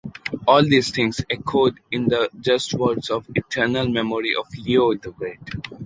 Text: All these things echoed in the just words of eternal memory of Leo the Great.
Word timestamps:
All 0.47 0.63
these 0.63 0.89
things 0.89 1.23
echoed 1.29 1.79
in 1.91 2.05
the 2.07 2.31
just 2.39 2.73
words 2.73 3.11
of 3.11 3.27
eternal 3.35 3.87
memory 3.87 4.33
of 4.35 4.47
Leo 4.57 4.95
the 4.95 5.11
Great. 5.11 5.37